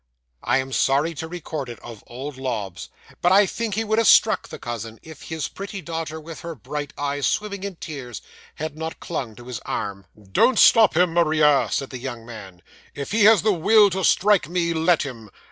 'I 0.41 0.57
am 0.57 0.71
sorry 0.71 1.13
to 1.13 1.27
record 1.27 1.69
it 1.69 1.79
of 1.81 2.03
old 2.07 2.35
Lobbs, 2.35 2.89
but 3.21 3.31
I 3.31 3.45
think 3.45 3.75
he 3.75 3.83
would 3.83 3.99
have 3.99 4.07
struck 4.07 4.47
the 4.49 4.57
cousin, 4.57 4.97
if 5.03 5.21
his 5.29 5.47
pretty 5.47 5.79
daughter, 5.79 6.19
with 6.19 6.39
her 6.39 6.55
bright 6.55 6.91
eyes 6.97 7.27
swimming 7.27 7.63
in 7.63 7.75
tears, 7.75 8.19
had 8.55 8.75
not 8.75 8.99
clung 8.99 9.35
to 9.35 9.45
his 9.45 9.59
arm. 9.59 10.07
'"Don't 10.19 10.57
stop 10.57 10.97
him, 10.97 11.13
Maria," 11.13 11.69
said 11.71 11.91
the 11.91 11.99
young 11.99 12.25
man; 12.25 12.63
"if 12.95 13.11
he 13.11 13.25
has 13.25 13.43
the 13.43 13.53
will 13.53 13.91
to 13.91 14.03
strike 14.03 14.49
me, 14.49 14.73
let 14.73 15.03
him. 15.03 15.29